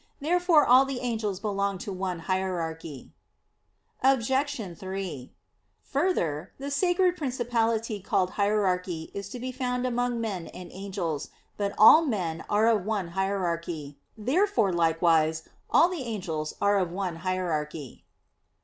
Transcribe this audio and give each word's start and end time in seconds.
Therefore 0.19 0.65
all 0.65 0.83
the 0.83 0.99
angels 1.01 1.39
belong 1.39 1.77
to 1.77 1.93
one 1.93 2.21
hierarchy. 2.21 3.11
Obj. 4.01 4.29
3: 4.75 5.31
Further, 5.83 6.51
the 6.57 6.71
sacred 6.71 7.15
principality 7.15 7.99
called 7.99 8.31
hierarchy 8.31 9.11
is 9.13 9.29
to 9.29 9.37
be 9.39 9.51
found 9.51 9.85
among 9.85 10.19
men 10.19 10.47
and 10.47 10.71
angels. 10.73 11.29
But 11.55 11.75
all 11.77 12.01
men 12.03 12.43
are 12.49 12.65
of 12.67 12.83
one 12.83 13.09
hierarchy. 13.09 13.99
Therefore 14.17 14.73
likewise 14.73 15.47
all 15.69 15.87
the 15.87 16.01
angels 16.01 16.55
are 16.59 16.77
of 16.79 16.91
one 16.91 17.17
hierarchy. 17.17 18.03